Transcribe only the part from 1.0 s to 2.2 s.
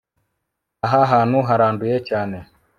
hantu haranduye